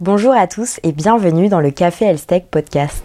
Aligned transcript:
Bonjour 0.00 0.32
à 0.32 0.46
tous 0.46 0.80
et 0.82 0.92
bienvenue 0.92 1.50
dans 1.50 1.60
le 1.60 1.70
Café 1.70 2.06
Elstech 2.06 2.46
Podcast. 2.50 3.04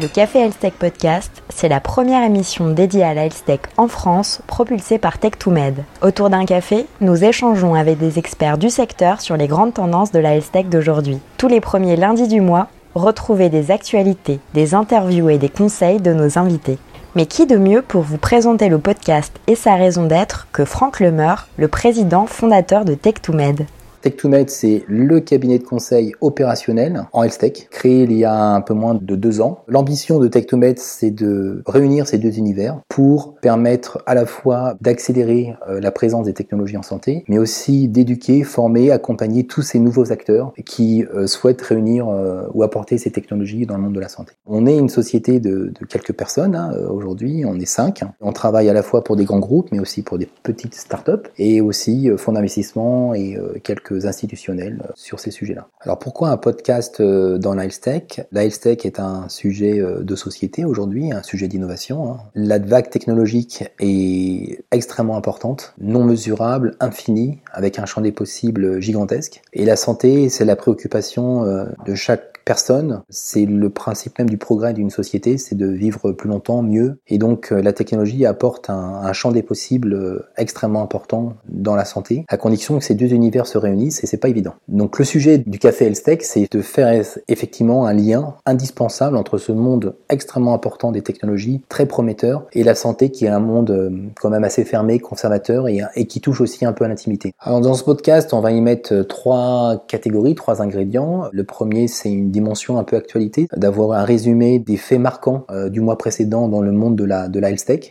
Le 0.00 0.08
Café 0.08 0.40
Elstech 0.40 0.74
Podcast, 0.74 1.44
c'est 1.48 1.68
la 1.68 1.78
première 1.78 2.24
émission 2.24 2.70
dédiée 2.70 3.04
à 3.04 3.14
la 3.14 3.28
en 3.76 3.86
France, 3.86 4.42
propulsée 4.48 4.98
par 4.98 5.18
Tech2Med. 5.18 5.74
Autour 6.02 6.28
d'un 6.28 6.44
café, 6.44 6.86
nous 7.00 7.22
échangeons 7.22 7.76
avec 7.76 7.98
des 7.98 8.18
experts 8.18 8.58
du 8.58 8.68
secteur 8.68 9.20
sur 9.20 9.36
les 9.36 9.46
grandes 9.46 9.74
tendances 9.74 10.10
de 10.10 10.18
la 10.18 10.40
Tech 10.40 10.66
d'aujourd'hui. 10.66 11.20
Tous 11.38 11.46
les 11.46 11.60
premiers 11.60 11.94
lundis 11.94 12.26
du 12.26 12.40
mois, 12.40 12.66
retrouvez 12.96 13.48
des 13.48 13.70
actualités, 13.70 14.40
des 14.54 14.74
interviews 14.74 15.30
et 15.30 15.38
des 15.38 15.50
conseils 15.50 16.00
de 16.00 16.12
nos 16.12 16.36
invités. 16.36 16.78
Mais 17.14 17.26
qui 17.26 17.46
de 17.46 17.58
mieux 17.58 17.82
pour 17.82 18.02
vous 18.02 18.18
présenter 18.18 18.68
le 18.68 18.80
podcast 18.80 19.32
et 19.46 19.54
sa 19.54 19.76
raison 19.76 20.04
d'être 20.04 20.48
que 20.50 20.64
Franck 20.64 20.98
Lemeur, 20.98 21.46
le 21.58 21.68
président 21.68 22.26
fondateur 22.26 22.84
de 22.84 22.96
Tech2Med? 22.96 23.66
Tech2Med, 24.02 24.48
c'est 24.48 24.82
le 24.88 25.20
cabinet 25.20 25.58
de 25.58 25.64
conseil 25.64 26.12
opérationnel 26.20 27.04
en 27.12 27.22
health 27.22 27.38
tech, 27.38 27.68
créé 27.70 28.02
il 28.02 28.12
y 28.12 28.24
a 28.24 28.34
un 28.34 28.60
peu 28.60 28.74
moins 28.74 28.94
de 28.94 29.14
deux 29.14 29.40
ans. 29.40 29.62
L'ambition 29.68 30.18
de 30.18 30.26
Tech2Med, 30.26 30.74
c'est 30.78 31.12
de 31.12 31.62
réunir 31.66 32.08
ces 32.08 32.18
deux 32.18 32.36
univers 32.36 32.80
pour 32.88 33.36
permettre 33.36 34.02
à 34.06 34.14
la 34.14 34.26
fois 34.26 34.74
d'accélérer 34.80 35.54
euh, 35.68 35.80
la 35.80 35.92
présence 35.92 36.26
des 36.26 36.32
technologies 36.32 36.76
en 36.76 36.82
santé, 36.82 37.24
mais 37.28 37.38
aussi 37.38 37.86
d'éduquer, 37.86 38.42
former, 38.42 38.90
accompagner 38.90 39.44
tous 39.44 39.62
ces 39.62 39.78
nouveaux 39.78 40.10
acteurs 40.10 40.52
qui 40.66 41.04
euh, 41.14 41.28
souhaitent 41.28 41.62
réunir 41.62 42.08
euh, 42.08 42.48
ou 42.54 42.64
apporter 42.64 42.98
ces 42.98 43.12
technologies 43.12 43.66
dans 43.66 43.76
le 43.76 43.82
monde 43.82 43.94
de 43.94 44.00
la 44.00 44.08
santé. 44.08 44.32
On 44.46 44.66
est 44.66 44.76
une 44.76 44.88
société 44.88 45.38
de, 45.38 45.72
quelques 45.88 46.12
personnes 46.12 46.56
hein, 46.56 46.72
aujourd'hui, 46.90 47.44
on 47.46 47.54
est 47.54 47.66
cinq. 47.66 48.02
On 48.20 48.32
travaille 48.32 48.68
à 48.68 48.72
la 48.72 48.82
fois 48.82 49.04
pour 49.04 49.14
des 49.14 49.24
grands 49.24 49.38
groupes, 49.38 49.68
mais 49.70 49.78
aussi 49.78 50.02
pour 50.02 50.18
des 50.18 50.28
petites 50.42 50.74
startups 50.74 51.28
et 51.38 51.60
aussi 51.60 52.10
fonds 52.16 52.32
d'investissement 52.32 53.14
et 53.14 53.38
quelques 53.62 53.91
institutionnels 54.00 54.82
euh, 54.84 54.92
sur 54.94 55.20
ces 55.20 55.30
sujets-là. 55.30 55.68
Alors 55.80 55.98
pourquoi 55.98 56.30
un 56.30 56.36
podcast 56.36 57.00
euh, 57.00 57.38
dans 57.38 57.54
La 57.54 57.68
tech 57.68 58.84
est 58.84 59.00
un 59.00 59.28
sujet 59.28 59.80
euh, 59.80 60.02
de 60.02 60.16
société 60.16 60.64
aujourd'hui, 60.64 61.12
un 61.12 61.22
sujet 61.22 61.48
d'innovation. 61.48 62.12
Hein. 62.12 62.18
La 62.34 62.58
vague 62.58 62.90
technologique 62.90 63.64
est 63.80 64.64
extrêmement 64.70 65.16
importante, 65.16 65.74
non 65.80 66.04
mesurable, 66.04 66.76
infinie, 66.80 67.38
avec 67.52 67.78
un 67.78 67.86
champ 67.86 68.00
des 68.00 68.12
possibles 68.12 68.80
gigantesque. 68.80 69.42
Et 69.52 69.64
la 69.64 69.76
santé, 69.76 70.28
c'est 70.28 70.44
la 70.44 70.56
préoccupation 70.56 71.44
de 71.86 71.94
chaque 71.94 72.40
personne. 72.44 73.02
C'est 73.08 73.46
le 73.46 73.70
principe 73.70 74.18
même 74.18 74.28
du 74.28 74.38
progrès 74.38 74.72
d'une 74.72 74.90
société, 74.90 75.38
c'est 75.38 75.54
de 75.54 75.66
vivre 75.66 76.12
plus 76.12 76.28
longtemps, 76.28 76.62
mieux. 76.62 76.98
Et 77.06 77.18
donc 77.18 77.50
la 77.50 77.72
technologie 77.72 78.26
apporte 78.26 78.70
un, 78.70 79.12
champ 79.12 79.30
des 79.30 79.42
possibles 79.42 80.26
extrêmement 80.36 80.82
important 80.82 81.34
dans 81.48 81.76
la 81.76 81.84
santé, 81.84 82.24
à 82.28 82.36
condition 82.36 82.78
que 82.78 82.84
ces 82.84 82.94
deux 82.94 83.12
univers 83.12 83.46
se 83.46 83.58
réunissent 83.58 83.81
et 83.86 84.06
c'est 84.06 84.16
pas 84.16 84.28
évident. 84.28 84.54
Donc 84.68 84.98
le 84.98 85.04
sujet 85.04 85.38
du 85.38 85.58
café 85.58 85.86
Elstech, 85.86 86.22
c'est 86.22 86.50
de 86.50 86.60
faire 86.60 87.02
effectivement 87.28 87.86
un 87.86 87.92
lien 87.92 88.34
indispensable 88.46 89.16
entre 89.16 89.38
ce 89.38 89.52
monde 89.52 89.94
extrêmement 90.08 90.54
important 90.54 90.92
des 90.92 91.02
technologies, 91.02 91.62
très 91.68 91.86
prometteur, 91.86 92.46
et 92.52 92.64
la 92.64 92.74
santé 92.74 93.10
qui 93.10 93.26
est 93.26 93.28
un 93.28 93.40
monde 93.40 93.70
euh, 93.70 93.90
quand 94.20 94.30
même 94.30 94.44
assez 94.44 94.64
fermé, 94.64 94.98
conservateur 94.98 95.68
et, 95.68 96.06
qui 96.06 96.20
touche 96.20 96.40
aussi 96.40 96.64
un 96.64 96.72
peu 96.72 96.84
à 96.84 96.88
l'intimité. 96.88 97.32
Alors 97.38 97.60
dans 97.60 97.74
ce 97.74 97.84
podcast, 97.84 98.32
on 98.34 98.40
va 98.40 98.50
y 98.50 98.60
mettre 98.60 99.02
trois 99.02 99.84
catégories, 99.88 100.34
trois 100.34 100.62
ingrédients. 100.62 101.28
Le 101.32 101.44
premier, 101.44 101.88
c'est 101.88 102.10
une 102.10 102.30
dimension 102.30 102.78
un 102.78 102.84
peu 102.84 102.96
actualité, 102.96 103.46
d'avoir 103.56 103.92
un 103.98 104.04
résumé 104.04 104.58
des 104.58 104.76
faits 104.76 105.00
marquants 105.00 105.44
euh, 105.50 105.68
du 105.68 105.80
mois 105.80 105.96
précédent 105.96 106.48
dans 106.48 106.60
le 106.60 106.72
monde 106.72 106.96
de 106.96 107.04
la, 107.04 107.28
de 107.28 107.40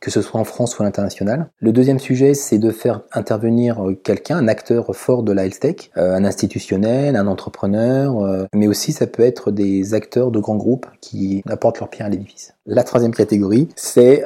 que 0.02 0.12
ce 0.12 0.22
soit 0.22 0.40
en 0.40 0.44
France 0.44 0.78
ou 0.78 0.84
à 0.84 0.86
l'international. 0.86 1.50
Le 1.60 1.72
deuxième 1.72 2.00
sujet, 2.00 2.34
c'est 2.34 2.58
de 2.58 2.72
faire 2.72 3.02
intervenir 3.12 3.86
euh, 3.86 3.96
quelqu'un, 3.96 4.38
un 4.38 4.48
acteur 4.48 4.96
fort 4.96 5.24
de 5.24 5.32
la 5.32 5.46
health 5.46 5.64
euh, 5.98 6.16
un 6.16 6.26
institutionnel, 6.26 7.16
un 7.16 7.28
entrepreneur, 7.28 8.48
mais 8.54 8.68
aussi 8.68 8.92
ça 8.92 9.08
peut 9.08 9.24
être 9.24 9.52
des 9.52 9.94
acteurs 9.94 10.32
de 10.32 10.40
grands 10.40 10.56
groupes 10.56 10.86
qui 11.02 11.44
apportent 11.48 11.80
leur 11.80 11.90
pierre 11.90 12.08
à 12.08 12.10
l'édifice. 12.10 12.54
La 12.66 12.84
troisième 12.84 13.14
catégorie, 13.14 13.70
c'est 13.76 14.24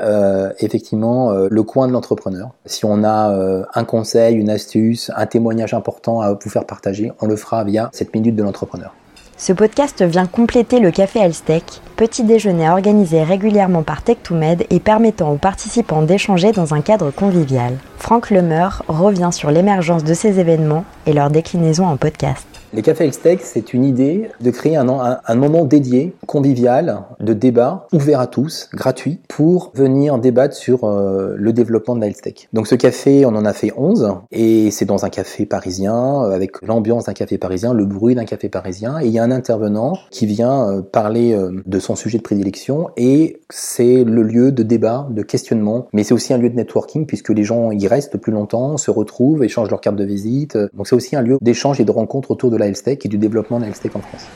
effectivement 0.60 1.32
le 1.34 1.64
coin 1.64 1.88
de 1.88 1.94
l'entrepreneur. 1.94 2.52
Si 2.66 2.86
on 2.86 3.04
a 3.04 3.66
un 3.74 3.84
conseil, 3.86 4.36
une 4.36 4.50
astuce, 4.50 5.12
un 5.16 5.26
témoignage 5.26 5.74
important 5.74 6.22
à 6.22 6.34
vous 6.34 6.50
faire 6.50 6.66
partager, 6.66 7.12
on 7.22 7.28
le 7.28 7.36
fera 7.36 7.64
via 7.64 7.90
cette 7.94 8.14
minute 8.14 8.36
de 8.36 8.44
l'entrepreneur. 8.44 8.94
Ce 9.38 9.52
podcast 9.52 10.02
vient 10.02 10.28
compléter 10.28 10.80
le 10.80 10.92
Café 10.92 11.20
Alstech, 11.20 11.82
petit 11.98 12.24
déjeuner 12.24 12.70
organisé 12.70 13.22
régulièrement 13.22 13.84
par 13.84 14.02
Tech2Med 14.02 14.66
et 14.70 14.80
permettant 14.80 15.32
aux 15.34 15.38
participants 15.38 16.04
d'échanger 16.04 16.54
dans 16.54 16.74
un 16.74 16.80
cadre 16.80 17.12
convivial. 17.12 17.78
Franck 17.98 18.30
Lemeur 18.30 18.84
revient 18.88 19.32
sur 19.34 19.52
l'émergence 19.52 20.06
de 20.06 20.14
ces 20.14 20.40
événements 20.40 20.86
et 21.06 21.12
leur 21.12 21.30
déclinaison 21.30 21.86
en 21.86 21.98
podcast. 21.98 22.55
Les 22.76 22.82
cafés 22.82 23.06
Elstech, 23.06 23.40
c'est 23.42 23.74
une 23.74 23.86
idée 23.86 24.30
de 24.42 24.52
créer 24.52 24.76
un, 24.76 25.36
moment 25.36 25.64
dédié, 25.64 26.14
convivial, 26.28 27.04
de 27.22 27.32
débat, 27.32 27.88
ouvert 27.94 28.20
à 28.20 28.28
tous, 28.28 28.70
gratuit, 28.74 29.22
pour 29.30 29.72
venir 29.74 30.18
débattre 30.18 30.54
sur 30.54 30.84
euh, 30.84 31.36
le 31.38 31.54
développement 31.54 31.96
de 31.96 32.02
la. 32.02 32.08
Donc 32.52 32.68
ce 32.68 32.76
café, 32.76 33.26
on 33.26 33.30
en 33.30 33.46
a 33.46 33.54
fait 33.54 33.72
11, 33.78 34.16
et 34.34 34.72
c'est 34.72 34.84
dans 34.84 35.06
un 35.06 35.10
café 35.10 35.46
parisien, 35.46 36.26
euh, 36.26 36.32
avec 36.32 36.62
l'ambiance 36.64 37.06
d'un 37.06 37.14
café 37.14 37.38
parisien, 37.38 37.74
le 37.74 37.86
bruit 37.86 38.14
d'un 38.14 38.26
café 38.26 38.50
parisien, 38.50 39.00
et 39.00 39.06
il 39.06 39.12
y 39.12 39.20
a 39.20 39.24
un 39.24 39.32
intervenant 39.32 39.94
qui 40.12 40.26
vient 40.26 40.70
euh, 40.70 40.82
parler 40.82 41.38
de 41.66 41.80
son 41.80 41.96
sujet 41.96 42.18
de 42.18 42.24
prédilection, 42.24 42.90
et 42.98 43.40
c'est 43.50 44.04
le 44.04 44.22
lieu 44.22 44.52
de 44.52 44.64
débat, 44.64 45.08
de 45.12 45.22
questionnement, 45.22 45.88
mais 45.94 46.04
c'est 46.04 46.14
aussi 46.14 46.34
un 46.34 46.38
lieu 46.38 46.50
de 46.50 46.56
networking, 46.56 47.06
puisque 47.06 47.30
les 47.30 47.46
gens 47.46 47.72
y 47.72 47.88
restent 47.88 48.18
plus 48.18 48.34
longtemps, 48.34 48.76
se 48.76 48.92
retrouvent, 48.92 49.46
échangent 49.46 49.70
leur 49.70 49.80
carte 49.80 49.96
de 49.96 50.04
visite, 50.04 50.58
donc 50.74 50.88
c'est 50.88 50.96
aussi 50.96 51.16
un 51.16 51.22
lieu 51.22 51.38
d'échange 51.40 51.80
et 51.80 51.86
de 51.86 51.92
rencontre 51.92 52.32
autour 52.32 52.52
de 52.52 52.58
la 52.58 52.65
et 52.66 53.08
du 53.08 53.18
développement 53.18 53.60
de 53.60 53.66
en 53.66 54.00
France. 54.00 54.28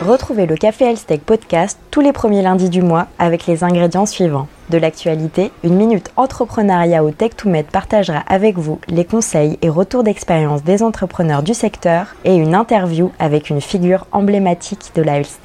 Retrouvez 0.00 0.46
le 0.46 0.56
Café 0.56 0.86
Health 0.86 1.20
podcast 1.26 1.78
tous 1.90 2.00
les 2.00 2.14
premiers 2.14 2.40
lundis 2.40 2.70
du 2.70 2.80
mois 2.80 3.08
avec 3.18 3.46
les 3.46 3.64
ingrédients 3.64 4.06
suivants. 4.06 4.48
De 4.70 4.78
l'actualité, 4.78 5.50
une 5.62 5.76
minute 5.76 6.10
entrepreneuriat 6.16 7.04
au 7.04 7.10
Tech2Med 7.10 7.64
partagera 7.64 8.20
avec 8.26 8.56
vous 8.56 8.80
les 8.88 9.04
conseils 9.04 9.58
et 9.60 9.68
retours 9.68 10.02
d'expérience 10.02 10.64
des 10.64 10.82
entrepreneurs 10.82 11.42
du 11.42 11.52
secteur 11.52 12.14
et 12.24 12.34
une 12.34 12.54
interview 12.54 13.12
avec 13.18 13.50
une 13.50 13.60
figure 13.60 14.06
emblématique 14.10 14.90
de 14.94 15.02
la 15.02 15.18
Health 15.18 15.38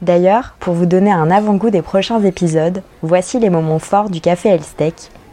D'ailleurs, 0.00 0.56
pour 0.58 0.74
vous 0.74 0.86
donner 0.86 1.12
un 1.12 1.30
avant-goût 1.30 1.70
des 1.70 1.82
prochains 1.82 2.20
épisodes, 2.24 2.82
voici 3.02 3.38
les 3.38 3.50
moments 3.50 3.78
forts 3.78 4.10
du 4.10 4.20
Café 4.20 4.48
Health 4.48 4.82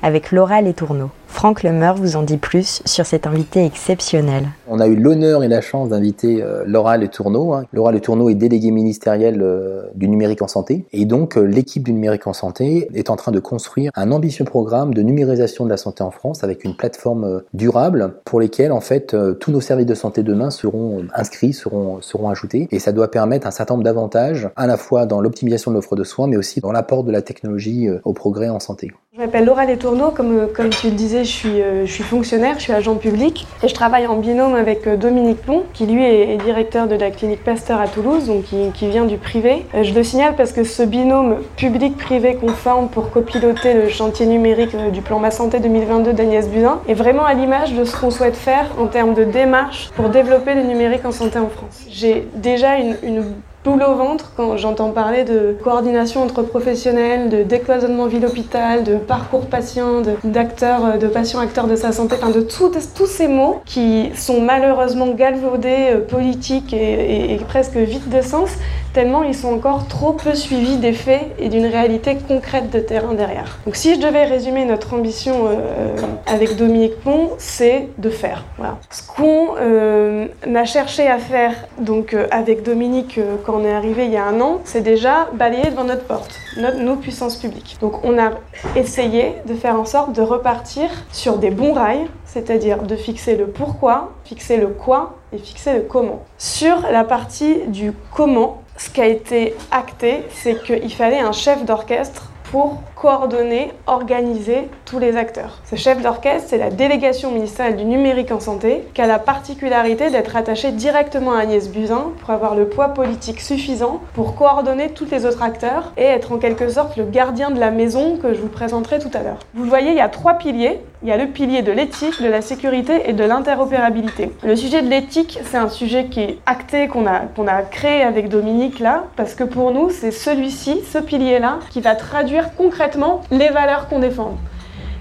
avec 0.04 0.32
Laura 0.32 0.62
Letourneau. 0.62 1.10
Franck 1.30 1.64
Lemeur 1.64 1.96
vous 1.96 2.18
en 2.18 2.24
dit 2.24 2.38
plus 2.38 2.82
sur 2.84 3.06
cet 3.06 3.26
invité 3.26 3.64
exceptionnel. 3.64 4.50
On 4.68 4.80
a 4.80 4.88
eu 4.88 4.96
l'honneur 4.96 5.44
et 5.44 5.48
la 5.48 5.62
chance 5.62 5.88
d'inviter 5.88 6.44
euh, 6.44 6.64
Laura 6.66 6.98
Le 6.98 7.08
Tourneau. 7.08 7.54
Hein. 7.54 7.64
Laura 7.72 7.92
Le 7.94 8.02
Tourneau 8.02 8.30
est 8.30 8.36
déléguée 8.36 8.72
ministérielle 8.72 9.42
euh, 9.42 9.84
du 9.96 10.10
numérique 10.10 10.42
en 10.42 10.48
santé. 10.48 10.86
Et 10.92 11.06
donc, 11.06 11.38
euh, 11.38 11.44
l'équipe 11.44 11.84
du 11.84 11.94
numérique 11.94 12.28
en 12.28 12.34
santé 12.34 12.90
est 12.94 13.10
en 13.10 13.16
train 13.16 13.32
de 13.32 13.40
construire 13.40 13.92
un 13.96 14.12
ambitieux 14.12 14.44
programme 14.44 14.94
de 14.94 15.02
numérisation 15.02 15.64
de 15.64 15.70
la 15.70 15.78
santé 15.78 16.04
en 16.04 16.12
France 16.12 16.44
avec 16.44 16.66
une 16.66 16.76
plateforme 16.76 17.42
durable 17.54 18.16
pour 18.26 18.42
lesquelles, 18.42 18.74
en 18.74 18.82
fait, 18.82 19.16
tous 19.40 19.52
nos 19.52 19.62
services 19.62 19.86
de 19.86 19.96
santé 19.96 20.24
demain 20.24 20.50
seront 20.50 21.06
inscrits, 21.16 21.54
seront, 21.54 22.02
seront 22.02 22.30
ajoutés. 22.30 22.68
Et 22.72 22.80
ça 22.80 22.92
doit 22.92 23.10
permettre 23.12 23.48
un 23.48 23.52
certain 23.52 23.76
nombre 23.76 23.86
d'avantages, 23.86 24.50
à 24.56 24.68
la 24.68 24.78
fois 24.78 25.06
dans 25.06 25.22
l'optimisation 25.22 25.72
de 25.72 25.76
l'offre 25.76 25.96
de 25.96 26.04
soins, 26.04 26.28
mais 26.28 26.38
aussi 26.38 26.60
dans 26.60 26.72
l'apport 26.72 27.04
de 27.04 27.12
la 27.12 27.22
technologie 27.22 27.88
au 28.04 28.14
progrès 28.14 28.50
en 28.50 28.60
santé. 28.60 28.92
Je 29.14 29.20
m'appelle 29.20 29.46
Laura 29.46 29.66
Les 29.66 29.78
Tourneaux, 29.78 30.12
comme, 30.12 30.48
comme 30.56 30.70
tu 30.70 30.90
le 30.90 30.96
disais, 30.96 31.19
je 31.24 31.30
suis, 31.30 31.62
je 31.86 31.92
suis 31.92 32.04
fonctionnaire, 32.04 32.56
je 32.58 32.64
suis 32.64 32.74
agent 32.74 32.96
public 32.96 33.48
et 33.64 33.68
je 33.68 33.74
travaille 33.74 34.08
en 34.08 34.18
binôme 34.18 34.56
avec 34.56 34.88
euh, 34.88 34.96
Dominique 34.96 35.42
Plon, 35.42 35.64
qui 35.74 35.86
lui 35.86 36.04
est, 36.04 36.38
directeur 36.38 36.88
de 36.88 36.96
la 36.96 37.12
clinique 37.12 37.44
Pasteur 37.44 37.80
à 37.80 37.88
Toulouse, 37.88 38.28
donc 38.28 38.44
qui, 38.74 38.88
vient 38.88 39.06
du 39.06 39.18
privé. 39.18 39.66
Euh, 39.76 39.84
je 39.84 39.94
le 39.94 40.04
signale 40.04 40.36
parce 40.36 40.52
que 40.52 40.64
ce 40.64 40.84
binôme 40.84 41.38
public-privé 41.58 42.36
qu'on 42.36 42.50
pour 42.92 43.10
copiloter 43.10 43.74
le 43.74 43.90
chantier 43.90 44.26
numérique 44.26 44.76
euh, 44.76 44.90
du 44.90 45.02
plan 45.02 45.20
Ma 45.20 45.32
Santé 45.32 45.60
2022 45.60 46.14
d'Agnès 46.14 46.48
Buzyn 46.50 46.80
est 46.88 46.94
vraiment 46.94 47.24
à 47.24 47.34
l'image 47.34 47.74
de 47.74 47.84
ce 47.84 47.96
qu'on 48.00 48.12
souhaite 48.12 48.36
faire 48.36 48.66
en 48.78 48.88
termes 48.88 49.14
de 49.14 49.24
démarche 49.24 49.90
pour 49.96 50.10
développer 50.10 50.54
le 50.56 50.64
numérique 50.64 51.06
en 51.06 51.12
santé 51.12 51.40
en 51.40 51.48
France. 51.48 51.86
J'ai 51.90 52.28
déjà 52.36 52.78
une 52.78 53.34
boule 53.70 53.84
au 53.84 53.96
ventre 53.96 54.32
quand 54.36 54.58
j'entends 54.58 54.90
parler 54.90 55.24
de 55.24 55.56
coordination 55.64 56.24
entre 56.24 56.42
professionnels, 56.42 57.30
de 57.30 57.44
décloisonnement 57.44 58.08
ville-hôpital, 58.08 58.84
de 58.84 58.96
parcours 58.96 59.46
patient, 59.46 60.02
d'acteurs, 60.24 60.98
de, 60.98 61.08
patients 61.08 61.40
acteurs 61.40 61.68
de 61.68 61.76
sa 61.76 61.92
santé, 61.92 62.16
enfin 62.18 62.32
de 62.32 62.42
tous 62.42 63.06
ces 63.06 63.28
mots 63.28 63.62
qui 63.66 64.10
sont 64.16 64.42
malheureusement 64.42 65.12
galvaudés, 65.12 65.90
euh, 65.92 66.00
politiques 66.00 66.74
et, 66.74 67.34
et, 67.34 67.38
presque 67.38 67.76
vides 67.76 68.10
de 68.10 68.22
sens, 68.22 68.50
tellement 68.94 69.24
ils 69.24 69.36
sont 69.36 69.54
encore 69.54 69.88
trop 69.88 70.14
peu 70.14 70.36
suivis 70.36 70.78
des 70.78 70.94
faits 70.94 71.36
et 71.40 71.50
d'une 71.50 71.66
réalité 71.66 72.18
concrète 72.28 72.70
de 72.70 72.80
terrain 72.80 73.14
derrière. 73.14 73.60
Donc 73.66 73.76
si 73.76 73.96
je 73.96 74.00
devais 74.00 74.26
résumer 74.26 74.66
notre 74.66 74.94
ambition 74.94 75.48
euh, 75.48 75.96
avec 76.26 76.56
Dominique 76.56 77.00
Pont, 77.02 77.32
c'est 77.38 77.90
de 77.98 78.10
faire. 78.10 78.46
Voilà. 78.58 78.78
Ce 78.90 79.02
qu'on 79.08 79.56
euh, 79.60 80.28
a 80.56 80.66
cherché 80.66 81.08
à 81.08 81.18
faire 81.18 81.54
donc 81.80 82.14
euh, 82.14 82.28
avec 82.32 82.64
Dominique 82.64 83.20
quand 83.46 83.54
on 83.56 83.66
est 83.66 83.74
arrivé 83.74 84.06
il 84.06 84.12
y 84.12 84.18
a 84.18 84.26
un 84.26 84.40
an, 84.42 84.62
c'est 84.64 84.82
déjà 84.82 85.30
balayer 85.34 85.70
devant 85.70 85.84
notre 85.84 86.04
porte, 86.06 86.36
notre, 86.58 86.78
nos 86.78 86.96
puissances 86.96 87.36
publiques. 87.36 87.78
Donc 87.82 88.04
on 88.04 88.18
a 88.18 88.32
essayé 88.76 89.36
de 89.48 89.54
faire 89.54 89.80
en 89.80 89.86
sorte 89.86 90.14
de 90.14 90.22
repartir 90.22 90.90
sur 91.12 91.38
des 91.38 91.50
bons 91.50 91.74
rails, 91.74 92.08
c'est-à-dire 92.26 92.84
de 92.84 92.96
fixer 92.96 93.36
le 93.36 93.48
pourquoi, 93.48 94.12
fixer 94.24 94.58
le 94.58 94.68
quoi 94.68 95.16
et 95.34 95.38
fixer 95.38 95.74
le 95.74 95.82
comment. 95.82 96.24
Sur 96.38 96.82
la 96.92 97.04
partie 97.04 97.68
du 97.68 97.94
comment, 98.14 98.62
ce 98.80 98.90
qui 98.90 99.02
a 99.02 99.08
été 99.08 99.56
acté, 99.72 100.24
c'est 100.34 100.64
qu'il 100.64 100.94
fallait 100.94 101.20
un 101.20 101.34
chef 101.34 101.66
d'orchestre 101.66 102.32
pour 102.50 102.82
coordonner, 103.00 103.72
organiser 103.88 104.68
tous 104.84 105.00
les 105.00 105.16
acteurs. 105.16 105.60
Ce 105.64 105.78
chef 105.78 106.02
d'orchestre, 106.02 106.50
c'est 106.50 106.58
la 106.58 106.70
délégation 106.70 107.32
ministérielle 107.32 107.78
du 107.78 107.86
numérique 107.86 108.32
en 108.32 108.42
santé, 108.42 108.84
qui 108.94 109.02
a 109.02 109.08
la 109.08 109.20
particularité 109.20 110.10
d'être 110.10 110.36
attaché 110.36 110.72
directement 110.72 111.32
à 111.32 111.40
Agnès 111.40 111.70
Buzyn 111.70 112.12
pour 112.20 112.32
avoir 112.32 112.56
le 112.56 112.68
poids 112.68 112.90
politique 112.90 113.40
suffisant 113.40 114.02
pour 114.14 114.36
coordonner 114.36 114.90
tous 114.90 115.08
les 115.10 115.26
autres 115.26 115.42
acteurs 115.42 115.94
et 115.96 116.04
être 116.04 116.34
en 116.34 116.40
quelque 116.40 116.68
sorte 116.68 116.98
le 116.98 117.06
gardien 117.06 117.52
de 117.52 117.60
la 117.60 117.72
maison 117.72 118.18
que 118.18 118.34
je 118.34 118.42
vous 118.42 118.48
présenterai 118.48 119.00
tout 119.00 119.12
à 119.14 119.24
l'heure. 119.24 119.40
Vous 119.54 119.64
le 119.64 119.70
voyez, 119.70 119.92
il 119.92 119.98
y 119.98 120.02
a 120.02 120.10
trois 120.10 120.34
piliers. 120.34 120.82
Il 121.02 121.08
y 121.08 121.14
a 121.14 121.18
le 121.18 121.28
pilier 121.28 121.62
de 121.62 121.72
l'éthique, 121.72 122.22
de 122.22 122.28
la 122.28 122.42
sécurité 122.42 123.10
et 123.10 123.14
de 123.14 123.24
l'interopérabilité. 123.24 124.34
Le 124.44 124.58
sujet 124.58 124.82
de 124.82 124.90
l'éthique, 124.90 125.40
c'est 125.46 125.56
un 125.56 125.70
sujet 125.70 126.08
qui 126.08 126.20
est 126.20 126.40
acté, 126.46 126.90
qu'on 126.90 127.08
a, 127.08 127.20
qu'on 127.20 127.48
a 127.48 127.62
créé 127.62 128.04
avec 128.04 128.28
Dominique 128.28 128.80
là, 128.80 129.06
parce 129.16 129.34
que 129.34 129.46
pour 129.46 129.72
nous, 129.72 129.90
c'est 129.92 130.12
celui-ci, 130.12 130.82
ce 130.92 130.98
pilier-là, 130.98 131.60
qui 131.70 131.80
va 131.80 131.96
traduire 131.96 132.54
concrètement 132.54 132.89
les 133.32 133.50
valeurs 133.50 133.88
qu'on 133.88 134.00
défend. 134.00 134.38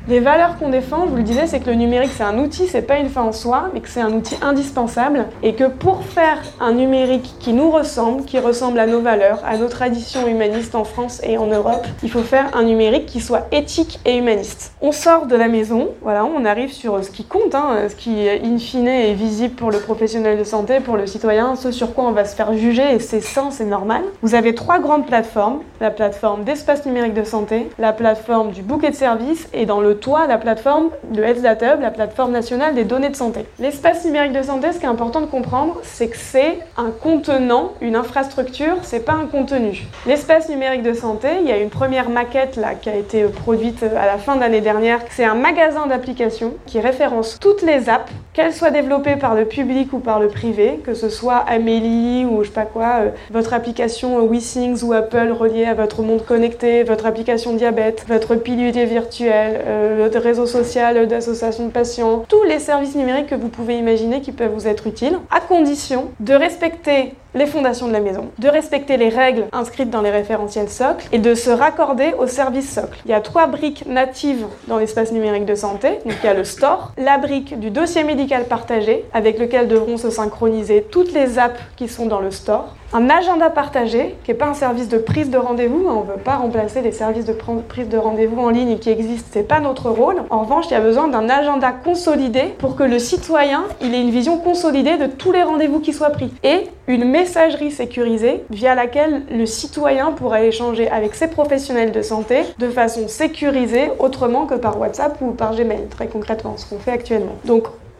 Les 0.08 0.20
valeurs 0.20 0.56
qu'on 0.56 0.70
défend, 0.70 1.04
je 1.04 1.10
vous 1.10 1.16
le 1.16 1.22
disais, 1.22 1.46
c'est 1.46 1.60
que 1.60 1.68
le 1.68 1.74
numérique 1.74 2.12
c'est 2.16 2.24
un 2.24 2.38
outil, 2.38 2.66
c'est 2.66 2.80
pas 2.80 2.96
une 2.96 3.10
fin 3.10 3.24
en 3.24 3.32
soi, 3.32 3.68
mais 3.74 3.80
que 3.80 3.90
c'est 3.90 4.00
un 4.00 4.12
outil 4.12 4.36
indispensable 4.40 5.26
et 5.42 5.52
que 5.52 5.64
pour 5.64 6.02
faire 6.02 6.38
un 6.60 6.72
numérique 6.72 7.34
qui 7.40 7.52
nous 7.52 7.70
ressemble, 7.70 8.24
qui 8.24 8.38
ressemble 8.38 8.78
à 8.78 8.86
nos 8.86 9.02
valeurs, 9.02 9.42
à 9.44 9.58
nos 9.58 9.68
traditions 9.68 10.26
humanistes 10.26 10.74
en 10.74 10.84
France 10.84 11.20
et 11.24 11.36
en 11.36 11.48
Europe, 11.48 11.86
il 12.02 12.10
faut 12.10 12.22
faire 12.22 12.46
un 12.56 12.62
numérique 12.62 13.04
qui 13.04 13.20
soit 13.20 13.48
éthique 13.52 14.00
et 14.06 14.16
humaniste. 14.16 14.72
On 14.80 14.92
sort 14.92 15.26
de 15.26 15.36
la 15.36 15.46
maison, 15.46 15.90
voilà, 16.00 16.24
on 16.24 16.46
arrive 16.46 16.72
sur 16.72 17.04
ce 17.04 17.10
qui 17.10 17.24
compte, 17.24 17.54
hein, 17.54 17.76
ce 17.90 17.94
qui 17.94 18.30
in 18.30 18.56
fine 18.56 18.88
est 18.88 19.12
visible 19.12 19.56
pour 19.56 19.70
le 19.70 19.78
professionnel 19.78 20.38
de 20.38 20.44
santé, 20.44 20.80
pour 20.80 20.96
le 20.96 21.06
citoyen, 21.06 21.54
ce 21.54 21.70
sur 21.70 21.92
quoi 21.92 22.04
on 22.04 22.12
va 22.12 22.24
se 22.24 22.34
faire 22.34 22.54
juger 22.54 22.94
et 22.94 22.98
c'est 22.98 23.20
sain, 23.20 23.50
c'est 23.50 23.66
normal. 23.66 24.04
Vous 24.22 24.34
avez 24.34 24.54
trois 24.54 24.78
grandes 24.78 25.04
plateformes, 25.04 25.58
la 25.82 25.90
plateforme 25.90 26.44
d'espace 26.44 26.86
numérique 26.86 27.12
de 27.12 27.24
santé, 27.24 27.68
la 27.78 27.92
plateforme 27.92 28.52
du 28.52 28.62
bouquet 28.62 28.88
de 28.88 28.96
services 28.96 29.46
et 29.52 29.66
dans 29.66 29.82
le 29.82 29.97
toi 30.00 30.26
la 30.26 30.38
plateforme 30.38 30.90
de 31.10 31.22
Health 31.22 31.44
Hub, 31.62 31.80
la 31.80 31.90
plateforme 31.90 32.32
nationale 32.32 32.74
des 32.74 32.84
données 32.84 33.10
de 33.10 33.16
santé. 33.16 33.46
L'espace 33.58 34.04
numérique 34.04 34.32
de 34.32 34.42
santé, 34.42 34.72
ce 34.72 34.78
qui 34.78 34.84
est 34.84 34.88
important 34.88 35.20
de 35.20 35.26
comprendre, 35.26 35.80
c'est 35.82 36.08
que 36.08 36.16
c'est 36.16 36.58
un 36.76 36.90
contenant, 36.90 37.72
une 37.80 37.96
infrastructure, 37.96 38.76
c'est 38.82 39.04
pas 39.04 39.12
un 39.12 39.26
contenu. 39.26 39.86
L'espace 40.06 40.48
numérique 40.48 40.82
de 40.82 40.92
santé, 40.92 41.28
il 41.40 41.48
y 41.48 41.52
a 41.52 41.58
une 41.58 41.70
première 41.70 42.10
maquette 42.10 42.56
là 42.56 42.74
qui 42.74 42.88
a 42.88 42.96
été 42.96 43.24
produite 43.24 43.82
à 43.82 44.06
la 44.06 44.18
fin 44.18 44.36
de 44.36 44.40
l'année 44.40 44.60
dernière. 44.60 45.00
C'est 45.10 45.24
un 45.24 45.34
magasin 45.34 45.86
d'applications 45.86 46.54
qui 46.66 46.80
référence 46.80 47.38
toutes 47.40 47.62
les 47.62 47.88
apps, 47.88 48.10
qu'elles 48.32 48.52
soient 48.52 48.70
développées 48.70 49.16
par 49.16 49.34
le 49.34 49.44
public 49.44 49.92
ou 49.92 49.98
par 49.98 50.20
le 50.20 50.28
privé, 50.28 50.80
que 50.84 50.94
ce 50.94 51.08
soit 51.08 51.36
Amélie 51.36 52.24
ou 52.24 52.42
je 52.42 52.48
sais 52.48 52.54
pas 52.54 52.64
quoi, 52.64 53.00
euh, 53.00 53.10
votre 53.30 53.52
application 53.52 54.24
WeThings 54.24 54.82
ou 54.84 54.92
Apple 54.92 55.32
reliée 55.32 55.64
à 55.64 55.74
votre 55.74 56.02
monde 56.02 56.24
connecté, 56.24 56.84
votre 56.84 57.06
application 57.06 57.54
diabète, 57.54 58.04
votre 58.08 58.36
pilulier 58.36 58.84
virtuel, 58.84 59.60
euh, 59.78 60.08
de 60.08 60.18
réseau 60.18 60.46
social, 60.46 61.06
d'associations 61.06 61.66
de 61.66 61.70
patients, 61.70 62.24
tous 62.28 62.42
les 62.44 62.58
services 62.58 62.94
numériques 62.94 63.28
que 63.28 63.34
vous 63.34 63.48
pouvez 63.48 63.78
imaginer 63.78 64.20
qui 64.20 64.32
peuvent 64.32 64.52
vous 64.52 64.66
être 64.66 64.86
utiles, 64.86 65.18
à 65.30 65.40
condition 65.40 66.10
de 66.20 66.34
respecter 66.34 67.14
les 67.38 67.46
fondations 67.46 67.88
de 67.88 67.92
la 67.92 68.00
maison, 68.00 68.26
de 68.38 68.48
respecter 68.48 68.96
les 68.96 69.08
règles 69.08 69.46
inscrites 69.52 69.90
dans 69.90 70.02
les 70.02 70.10
référentiels 70.10 70.68
socles 70.68 71.06
et 71.12 71.18
de 71.18 71.34
se 71.34 71.50
raccorder 71.50 72.12
au 72.18 72.26
service 72.26 72.74
socle. 72.74 72.98
Il 73.04 73.10
y 73.10 73.14
a 73.14 73.20
trois 73.20 73.46
briques 73.46 73.86
natives 73.86 74.44
dans 74.66 74.78
l'espace 74.78 75.12
numérique 75.12 75.46
de 75.46 75.54
santé. 75.54 76.00
Donc 76.04 76.16
il 76.22 76.26
y 76.26 76.28
a 76.28 76.34
le 76.34 76.44
store, 76.44 76.92
la 76.98 77.16
brique 77.18 77.58
du 77.58 77.70
dossier 77.70 78.02
médical 78.04 78.44
partagé 78.44 79.04
avec 79.14 79.38
lequel 79.38 79.68
devront 79.68 79.96
se 79.96 80.10
synchroniser 80.10 80.84
toutes 80.90 81.12
les 81.12 81.38
apps 81.38 81.60
qui 81.76 81.88
sont 81.88 82.06
dans 82.06 82.20
le 82.20 82.30
store, 82.30 82.74
un 82.92 83.10
agenda 83.10 83.50
partagé 83.50 84.16
qui 84.24 84.30
n'est 84.30 84.36
pas 84.36 84.46
un 84.46 84.54
service 84.54 84.88
de 84.88 84.96
prise 84.96 85.28
de 85.28 85.36
rendez-vous, 85.36 85.86
on 85.86 86.04
ne 86.04 86.12
veut 86.12 86.22
pas 86.22 86.36
remplacer 86.36 86.80
les 86.80 86.92
services 86.92 87.26
de 87.26 87.34
prise 87.34 87.88
de 87.88 87.98
rendez-vous 87.98 88.40
en 88.40 88.48
ligne 88.48 88.78
qui 88.78 88.88
existent, 88.88 89.28
c'est 89.30 89.46
pas 89.46 89.60
notre 89.60 89.90
rôle. 89.90 90.22
En 90.30 90.40
revanche, 90.40 90.66
il 90.68 90.72
y 90.72 90.76
a 90.76 90.80
besoin 90.80 91.06
d'un 91.08 91.28
agenda 91.28 91.70
consolidé 91.70 92.54
pour 92.58 92.76
que 92.76 92.82
le 92.82 92.98
citoyen 92.98 93.64
ait 93.82 94.00
une 94.00 94.10
vision 94.10 94.38
consolidée 94.38 94.96
de 94.96 95.06
tous 95.06 95.32
les 95.32 95.42
rendez-vous 95.42 95.80
qui 95.80 95.92
soient 95.92 96.10
pris 96.10 96.32
et 96.42 96.68
une 96.88 97.04
messagerie 97.04 97.70
sécurisée 97.70 98.42
via 98.50 98.74
laquelle 98.74 99.22
le 99.30 99.44
citoyen 99.44 100.12
pourra 100.12 100.42
échanger 100.42 100.88
avec 100.88 101.14
ses 101.14 101.28
professionnels 101.28 101.92
de 101.92 102.00
santé 102.00 102.42
de 102.58 102.68
façon 102.70 103.06
sécurisée 103.08 103.90
autrement 103.98 104.46
que 104.46 104.54
par 104.54 104.80
WhatsApp 104.80 105.20
ou 105.20 105.32
par 105.32 105.54
Gmail, 105.54 105.86
très 105.90 106.08
concrètement, 106.08 106.56
ce 106.56 106.66
qu'on 106.66 106.78
fait 106.78 106.90
actuellement. 106.90 107.36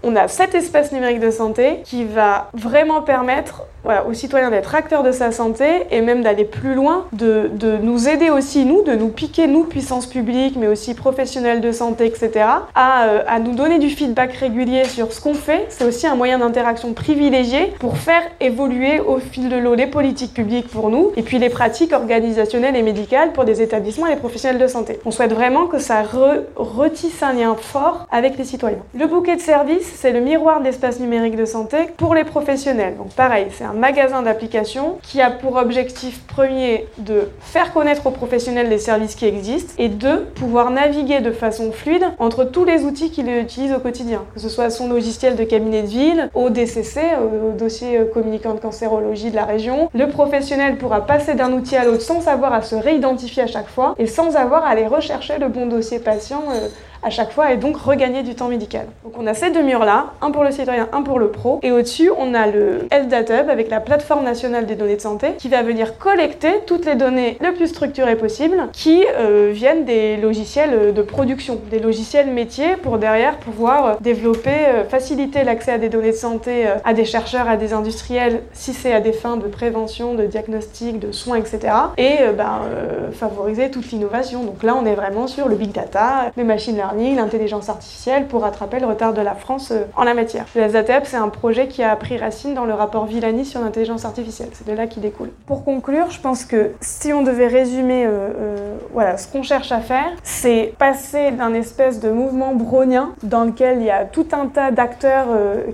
On 0.03 0.17
a 0.17 0.29
cet 0.29 0.55
espace 0.55 0.93
numérique 0.93 1.21
de 1.21 1.31
santé 1.31 1.81
qui 1.85 2.05
va 2.05 2.51
vraiment 2.55 3.03
permettre 3.03 3.65
aux 4.07 4.13
citoyens 4.13 4.51
d'être 4.51 4.75
acteurs 4.75 5.03
de 5.03 5.13
sa 5.13 5.33
santé 5.33 5.65
et 5.91 6.01
même 6.01 6.23
d'aller 6.23 6.45
plus 6.45 6.75
loin, 6.75 7.07
de, 7.13 7.51
nous 7.83 8.09
aider 8.09 8.31
aussi, 8.31 8.65
nous, 8.65 8.83
de 8.83 8.93
nous 8.93 9.09
piquer, 9.09 9.47
nous, 9.47 9.65
puissance 9.65 10.07
publique, 10.07 10.57
mais 10.57 10.67
aussi 10.67 10.95
professionnels 10.95 11.61
de 11.61 11.73
santé, 11.73 12.07
etc., 12.07 12.45
à, 12.75 13.05
euh, 13.05 13.23
à 13.27 13.39
nous 13.39 13.55
donner 13.55 13.79
du 13.79 13.89
feedback 13.89 14.33
régulier 14.35 14.85
sur 14.85 15.13
ce 15.13 15.21
qu'on 15.21 15.35
fait. 15.35 15.67
C'est 15.71 15.85
aussi 15.85 16.07
un 16.07 16.17
moyen 16.17 16.39
d'interaction 16.39 16.93
privilégié 16.93 17.73
pour 17.79 17.97
faire 17.97 18.23
évoluer 18.41 19.01
au 19.01 19.19
fil 19.19 19.49
de 19.49 19.57
l'eau 19.57 19.75
les 19.75 19.87
politiques 19.87 20.35
publiques 20.35 20.69
pour 20.69 20.91
nous 20.91 21.13
et 21.17 21.23
puis 21.23 21.39
les 21.39 21.49
pratiques 21.49 21.93
organisationnelles 21.93 22.77
et 22.77 22.83
médicales 22.83 23.33
pour 23.33 23.45
des 23.45 23.63
établissements 23.63 24.07
et 24.07 24.11
les 24.11 24.17
professionnels 24.17 24.61
de 24.61 24.67
santé. 24.67 24.99
On 25.05 25.11
souhaite 25.11 25.33
vraiment 25.33 25.67
que 25.67 25.79
ça 25.79 26.03
re 26.03 26.43
retisse 26.57 27.23
un 27.23 27.33
lien 27.33 27.55
fort 27.55 28.07
avec 28.11 28.37
les 28.37 28.45
citoyens. 28.45 28.79
Le 28.95 29.07
bouquet 29.07 29.37
de 29.37 29.41
services, 29.41 29.88
c'est 29.97 30.13
le 30.13 30.21
miroir 30.21 30.61
de 30.61 30.65
l'espace 30.65 31.01
numérique 31.01 31.37
de 31.37 31.45
santé 31.45 31.77
pour 31.97 32.15
les 32.15 32.25
professionnels. 32.25 32.97
Donc 32.97 33.11
pareil, 33.11 33.47
c'est 33.51 33.65
un 33.65 33.73
magasin 33.73 34.23
d'applications 34.23 34.99
qui 35.03 35.21
a 35.21 35.31
pour 35.31 35.57
objectif 35.57 36.23
premier 36.27 36.87
de 36.99 37.29
faire 37.41 37.73
connaître 37.73 38.07
aux 38.07 38.11
professionnels 38.11 38.69
les 38.69 38.79
services 38.79 39.15
qui 39.15 39.27
existent 39.27 39.75
et 39.79 39.89
de 39.89 40.17
pouvoir 40.35 40.71
naviguer 40.71 41.21
de 41.21 41.33
façon 41.33 41.73
fluide 41.73 42.05
entre 42.19 42.45
tous 42.45 42.65
les 42.65 42.85
outils 42.85 43.11
qu'il 43.11 43.29
utilise 43.29 43.73
au 43.73 43.79
quotidien, 43.79 44.25
que 44.35 44.41
ce 44.41 44.49
soit 44.49 44.71
son 44.71 44.89
logiciel 44.89 45.37
de 45.37 45.45
cabinet 45.45 45.83
de 45.83 45.89
ville, 45.89 46.31
au 46.35 46.51
DCC, 46.51 47.01
au 47.21 47.53
dossier 47.57 48.01
communicant 48.13 48.55
de 48.55 48.61
cancérologie 48.61 49.31
de 49.31 49.37
la 49.37 49.45
région. 49.45 49.89
Le 49.95 50.09
professionnel 50.09 50.77
pourra 50.77 51.07
passer 51.07 51.35
d'un 51.35 51.53
outil 51.53 51.77
à 51.77 51.85
l'autre 51.85 52.03
sans 52.03 52.29
avoir 52.29 52.53
à 52.53 52.63
se 52.63 52.75
réidentifier 52.75 53.43
à 53.43 53.47
chaque 53.47 53.69
fois 53.69 53.95
et 53.99 54.07
sans 54.07 54.37
avoir 54.37 54.65
à 54.65 54.69
aller 54.69 54.87
rechercher 54.87 55.39
le 55.39 55.49
bon 55.49 55.67
dossier 55.67 55.99
patient 55.99 56.43
euh, 56.51 56.69
à 57.03 57.11
chaque 57.11 57.33
fois 57.33 57.53
et 57.53 57.57
donc 57.57 57.77
regagner 57.77 58.23
du 58.23 58.35
temps 58.35 58.49
médical. 58.49 58.87
Donc 59.05 59.15
on 59.19 59.27
a 59.27 59.35
ces 59.35 59.51
deux 59.51 59.63
murs 59.63 59.85
là, 59.85 60.13
un 60.21 60.31
pour 60.31 60.45
le 60.45 60.51
citoyen, 60.51 60.89
un 60.93 61.03
pour 61.03 61.19
le 61.19 61.29
pro, 61.29 61.61
et 61.63 61.73
au-dessus 61.73 62.11
on 62.17 62.35
a 62.35 62.47
le 62.47 62.87
Health 62.91 63.09
Data 63.09 63.43
Hub 63.43 63.51
avec 63.51 63.71
la 63.71 63.81
plateforme 63.81 64.25
nationale 64.25 64.67
des 64.67 64.75
données 64.75 64.97
de 64.97 65.01
santé 65.01 65.33
qui 65.39 65.49
va 65.49 65.63
venir 65.63 65.99
collecter 65.99 66.61
toutes 66.67 66.87
les 66.87 66.95
données 66.95 67.39
le 67.41 67.53
plus 67.53 67.69
structurées 67.69 68.17
possible 68.17 68.69
qui 68.73 69.05
euh, 69.17 69.51
viennent 69.53 69.85
des 69.85 70.17
logiciels 70.17 70.93
de 70.93 71.03
production, 71.03 71.61
des 71.71 71.79
logiciels 71.79 72.31
métiers 72.31 72.77
pour 72.77 72.99
derrière 72.99 73.37
pouvoir 73.39 73.87
euh, 73.87 73.95
développer, 74.01 74.67
euh, 74.69 74.85
faciliter 74.85 75.45
l'accès 75.45 75.73
à 75.73 75.79
des 75.79 75.89
données 75.89 76.13
de 76.13 76.17
santé 76.17 76.67
euh, 76.67 76.77
à 76.85 76.95
des 76.95 77.05
chercheurs, 77.05 77.49
à 77.49 77.57
des 77.57 77.73
industriels 77.73 78.43
si 78.53 78.73
c'est 78.73 78.93
à 78.93 79.01
des 79.01 79.13
fins 79.13 79.37
de 79.37 79.47
prévention, 79.47 80.15
de 80.15 80.27
diagnostic, 80.27 80.99
de 80.99 81.13
soins, 81.13 81.37
etc. 81.37 81.59
Et 81.97 82.17
euh, 82.21 82.33
euh, 82.39 83.11
favoriser 83.13 83.71
toute 83.71 83.91
l'innovation. 83.91 84.45
Donc 84.45 84.63
là 84.63 84.75
on 84.77 84.87
est 84.87 84.95
vraiment 84.95 85.27
sur 85.27 85.49
le 85.49 85.57
big 85.57 85.73
data, 85.73 86.31
les 86.37 86.45
machines 86.45 86.77
learning, 86.77 86.88
l'intelligence 86.97 87.69
artificielle 87.69 88.27
pour 88.27 88.43
rattraper 88.43 88.81
le 88.81 88.87
retard 88.87 89.13
de 89.13 89.21
la 89.21 89.35
France 89.35 89.71
euh, 89.71 89.85
en 89.97 90.05
la 90.05 90.15
matière. 90.15 90.45
Le 90.55 90.69
SATEP, 90.69 91.07
c'est 91.07 91.17
un 91.17 91.29
projet 91.29 91.69
qui 91.69 91.83
a 91.83 91.95
pris 91.97 92.17
racine 92.19 92.55
dans 92.55 92.65
le 92.65 92.75
rapport 92.75 93.07
Villani 93.07 93.45
sur 93.45 93.61
l'intelligence 93.61 94.05
artificielle. 94.05 94.49
C'est 94.53 94.67
de 94.67 94.73
là 94.73 94.87
qu'il 94.87 95.03
découle. 95.03 95.31
Pour 95.47 95.65
conclure, 95.65 96.11
je 96.11 96.21
pense 96.21 96.45
que 96.45 96.73
si 96.81 97.13
on 97.13 97.23
devait 97.23 97.47
résumer 97.49 98.05
euh, 98.07 98.09
euh, 98.11 98.77
voilà, 98.93 99.17
ce 99.17 99.29
qu'on 99.31 99.43
cherche 99.43 99.73
à 99.73 99.81
faire, 99.81 100.11
c'est 100.23 100.75
passer 100.79 101.31
d'un 101.33 101.55
espèce 101.55 102.01
de 102.01 102.11
mouvement 102.11 102.55
brownien 102.55 103.11
dans 103.23 103.45
lequel 103.45 103.79
il 103.81 103.85
y 103.87 103.91
a 103.91 104.05
tout 104.05 104.27
un 104.33 104.47
tas 104.47 104.71
d'acteurs 104.71 105.27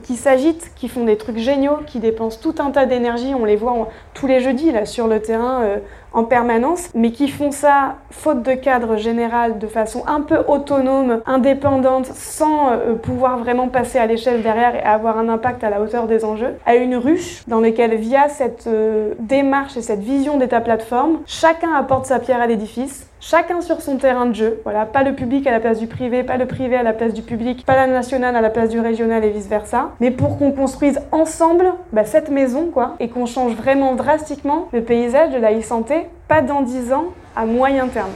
qui 0.02 0.16
s'agitent, 0.16 0.71
qui 0.76 0.88
font 0.88 1.04
des 1.04 1.16
trucs 1.16 1.38
géniaux, 1.38 1.78
qui 1.87 1.99
dépensent 1.99 2.38
tout 2.40 2.54
un 2.59 2.71
tas 2.71 2.87
d'énergie. 2.87 3.35
On 3.35 3.44
les 3.44 3.56
voit 3.56 3.73
en- 3.73 3.88
tous 4.14 4.26
les 4.26 4.40
jeudis 4.40 4.73
sur 4.85 5.06
le 5.06 5.21
terrain. 5.21 5.62
euh, 5.62 5.78
en 6.14 6.25
permanence, 6.25 6.90
mais 6.94 7.11
qui 7.11 7.28
font 7.28 7.50
ça 7.50 7.97
faute 8.11 8.42
de 8.42 8.54
cadre 8.54 8.97
général, 8.97 9.59
de 9.59 9.66
façon 9.66 10.04
un 10.06 10.21
peu 10.21 10.38
autonome, 10.47 11.21
indépendante, 11.26 12.06
sans 12.06 12.71
euh, 12.71 12.94
pouvoir 12.94 13.38
vraiment 13.38 13.68
passer 13.68 13.99
à 13.99 14.06
l'échelle 14.06 14.42
derrière 14.42 14.76
et 14.76 14.83
avoir 14.83 15.18
un 15.18 15.28
impact 15.28 15.64
à 15.64 15.71
la 15.71 15.80
hauteur 15.80 16.06
des 16.06 16.25
enjeux, 16.25 16.54
à 16.64 16.76
une 16.76 16.97
ruche 16.97 17.42
dans 17.49 17.61
laquelle, 17.61 17.97
via 17.97 18.28
cette 18.28 18.68
euh, 18.68 19.14
démarche 19.18 19.76
et 19.76 19.83
cette 19.83 20.00
vision 20.00 20.38
d'État 20.38 20.61
plateforme, 20.61 21.18
chacun 21.26 21.75
apporte 21.75 22.06
sa 22.06 22.21
pierre 22.21 22.40
à 22.40 22.47
l'édifice, 22.47 23.09
chacun 23.25 23.62
sur 23.62 23.81
son 23.81 23.97
terrain 23.97 24.26
de 24.26 24.35
jeu. 24.35 24.61
Voilà, 24.64 24.85
pas 24.85 25.02
le 25.02 25.14
public 25.14 25.47
à 25.47 25.50
la 25.50 25.61
place 25.61 25.78
du 25.78 25.87
privé, 25.87 26.23
pas 26.23 26.37
le 26.37 26.47
privé 26.47 26.76
à 26.76 26.83
la 26.83 26.93
place 26.93 27.14
du 27.14 27.23
public, 27.23 27.64
pas 27.64 27.75
la 27.75 27.87
nationale 27.87 28.37
à 28.37 28.40
la 28.43 28.50
place 28.50 28.69
du 28.69 28.81
régional 28.81 29.25
et 29.25 29.31
vice 29.31 29.49
versa, 29.49 29.93
mais 30.00 30.11
pour 30.11 30.38
qu'on 30.38 30.52
construise 30.52 31.00
ensemble 31.11 31.73
bah, 31.93 32.04
cette 32.04 32.31
maison, 32.31 32.66
quoi, 32.66 32.97
et 33.00 33.09
qu'on 33.09 33.26
change 33.26 33.54
vraiment 33.54 33.95
drastiquement 33.95 34.69
le 34.73 34.83
paysage 34.83 35.33
de 35.33 35.38
la 35.38 35.59
e-santé, 35.59 36.07
pas 36.28 36.43
dans 36.43 36.61
10 36.61 36.93
ans, 36.93 37.07
à 37.35 37.47
moyen 37.47 37.88
terme. 37.88 38.11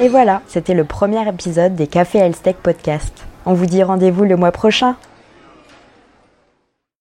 Et 0.00 0.08
voilà, 0.08 0.40
c'était 0.46 0.74
le 0.74 0.84
premier 0.84 1.28
épisode 1.28 1.74
des 1.74 1.86
Cafés 1.86 2.18
Health 2.18 2.56
Podcast. 2.62 3.24
On 3.44 3.54
vous 3.54 3.66
dit 3.66 3.82
rendez-vous 3.82 4.24
le 4.24 4.36
mois 4.36 4.52
prochain 4.52 4.94